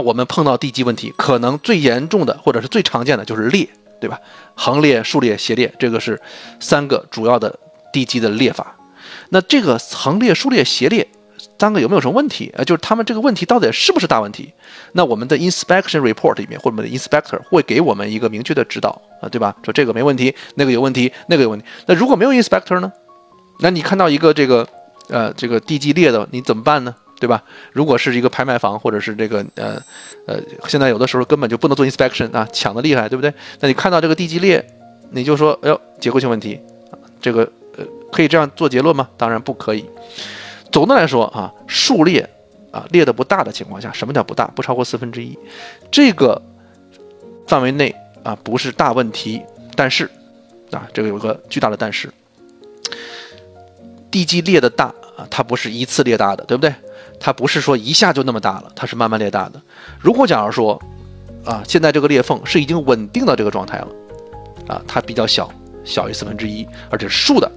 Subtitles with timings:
[0.00, 3.68] 我们碰到地基问题，可能最严重的或者是最常见的就是裂，
[4.00, 4.18] 对吧？
[4.54, 6.20] 横裂、竖裂、斜裂，这个是
[6.58, 7.58] 三个主要的
[7.92, 8.76] 地基的裂法。
[9.30, 11.06] 那这个横裂、竖裂、斜裂
[11.58, 12.50] 三个有没有什么问题？
[12.56, 14.52] 呃，就是他们这个问题到底是不是大问题？
[14.92, 19.54] 那我们的 inspection report 里面，或者我们的 inspector 会给我们一个明确的指导啊，对吧？
[19.62, 21.66] 说这个没问题，那个有问题，那个有问题。
[21.86, 22.90] 那如果没有 inspector 呢？
[23.60, 24.66] 那你看到一个这个
[25.08, 26.94] 呃这个地基裂的，你怎么办呢？
[27.20, 27.44] 对吧？
[27.72, 29.80] 如果是一个拍卖房，或者是这个呃
[30.26, 33.32] 呃，现在有的时候根本就不能做 inspection 啊，抢的厉害，对不对？
[33.60, 34.66] 那你看到这个地基裂，
[35.10, 36.58] 你就说，哎呦，结构性问题，
[37.20, 37.42] 这个
[37.76, 39.08] 呃，可以这样做结论吗？
[39.16, 39.84] 当然不可以。
[40.72, 42.28] 总的来说啊，竖裂
[42.70, 44.46] 啊裂的不大的情况下，什么叫不大？
[44.56, 45.38] 不超过四分之一，
[45.90, 46.40] 这个
[47.46, 49.42] 范围内啊不是大问题。
[49.76, 50.10] 但是
[50.70, 52.10] 啊，这个有个巨大的但是，
[54.10, 56.72] 地基裂的大啊，它不是一次裂大的，对不对？
[57.18, 59.60] 它不是说一下就那么大了，它是慢慢裂大的。
[60.00, 60.80] 如果假如说，
[61.44, 63.88] 啊，现在这个裂缝是已经稳定到这个状态了，
[64.66, 65.50] 啊，它比较小，
[65.84, 67.50] 小于四分之一，而且竖的，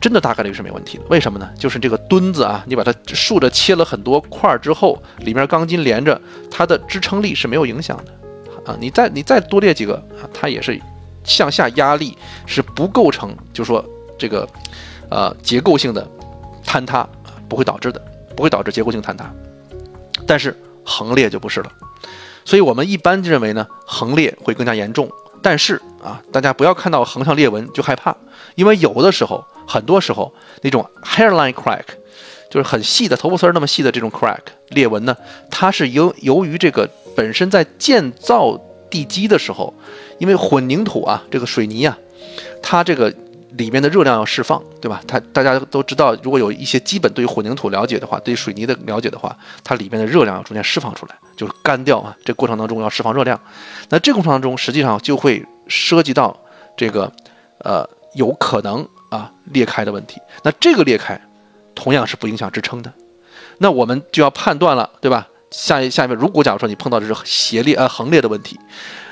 [0.00, 1.04] 真的大概率是没问题的。
[1.08, 1.48] 为什么呢？
[1.58, 6.20] 就是这个墩子啊，你把它竖着切了很多块之后，里面钢筋连着，
[6.50, 8.12] 它的支撑力是没有影响的，
[8.70, 10.78] 啊，你再你再多裂几个啊，它也是
[11.24, 13.82] 向下压力是不构成，就说
[14.18, 14.46] 这个，
[15.08, 16.06] 呃，结构性的
[16.74, 17.08] 坍塌
[17.48, 18.00] 不会导致的。
[18.36, 19.32] 不会导致结构性坍塌，
[20.26, 21.70] 但是横裂就不是了。
[22.44, 25.08] 所以我们一般认为呢，横裂会更加严重。
[25.40, 28.16] 但是啊，大家不要看到横向裂纹就害怕，
[28.56, 31.84] 因为有的时候，很多时候那种 hairline crack，
[32.50, 35.16] 就是很细的头发丝儿那么细的这种 crack 裂纹呢，
[35.48, 39.72] 它是由由于这个本身在建造地基的时候，
[40.18, 41.96] 因为混凝土啊，这个水泥啊，
[42.60, 43.14] 它这个。
[43.56, 45.00] 里面的热量要释放，对吧？
[45.06, 52.16] 它大家都知道，如果有一些基本对于混凝土了解的话，对于水泥的了解的话，它里面的热量要逐渐释放出来，就是干掉啊。
[52.24, 53.40] 这过程当中要释放热量，
[53.90, 56.36] 那这过程当中实际上就会涉及到
[56.76, 57.10] 这个
[57.58, 60.20] 呃有可能啊裂开的问题。
[60.42, 61.20] 那这个裂开
[61.76, 62.92] 同样是不影响支撑的，
[63.58, 65.28] 那我们就要判断了，对吧？
[65.52, 68.58] 下一下一面如果假如说你碰到的是斜裂呃横裂的问题，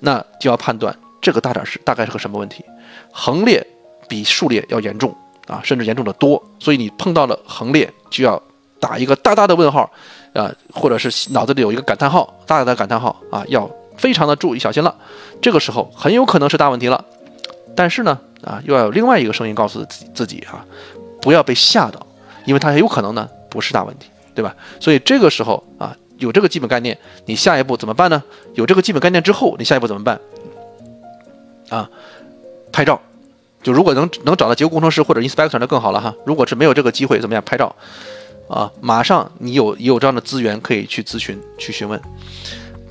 [0.00, 2.62] 那就要判断这个大点是大概是个什么问题，
[3.10, 3.66] 横裂。
[4.08, 5.14] 比竖裂要严重
[5.46, 8.40] 啊，甚至严重的多，所以你碰到了横裂就要
[8.80, 9.90] 打一个大大的问号，
[10.32, 14.94] 啊，或者是脑子里有一个感叹号，大大的感叹号啊，要非常的注意小心了。
[15.40, 17.04] 这个时候很有可能是大问题了，
[17.74, 20.64] 但是呢，啊，又要有另外一个声音告诉自己自己啊，
[21.20, 22.04] 不要被吓到，
[22.44, 24.54] 因为它很有可能呢不是大问题，对吧？
[24.80, 28.22] 所以这个时候啊，有这个基本概念，你下一步怎么办呢？
[28.54, 30.20] 有这个基本概念之后，你下一步怎么办？
[31.68, 31.88] 啊，
[32.72, 33.00] 拍照。
[33.66, 36.14] 就如果能能找到结构工程师或者 inspector 那更好了哈。
[36.24, 37.74] 如果是没有这个机会，怎么样拍照？
[38.48, 42.00] 啊，马上你有有这样的资源可以去咨询去询问。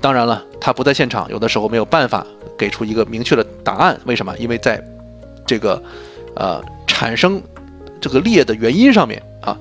[0.01, 2.27] 当然了，他不在现场，有的时候没有办法
[2.57, 3.97] 给出一个明确的答案。
[4.03, 4.37] 为什么？
[4.37, 4.83] 因为在
[5.47, 5.81] 这个
[6.35, 7.41] 呃产生
[8.01, 9.57] 这个裂的原因上面啊，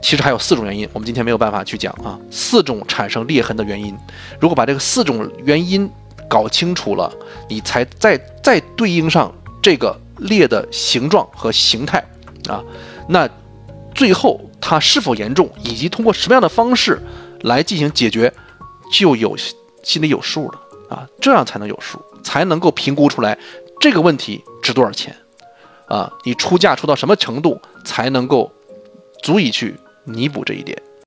[0.00, 2.16] 其实还有四种原因，我们今天没有办法去讲啊。
[2.30, 3.92] 四种产生裂痕的原因，
[4.38, 5.90] 如果把这个四种原因
[6.28, 7.12] 搞清楚了，
[7.48, 9.98] 你才再再对应上这个。
[10.18, 12.04] 裂的形状和形态
[12.48, 12.62] 啊，
[13.08, 13.28] 那
[13.94, 17.00] 最后它是否严重，以及通过什么样的方式
[17.42, 18.32] 来进行解决，
[18.92, 19.36] 就有
[19.82, 23.38] 心里有数了啊，这样才能有数，才能够评估出来
[23.80, 25.14] 这个问题值多少钱
[25.86, 28.52] 啊，你出价出到什么程度才能够
[29.22, 30.80] 足以去弥补这一点。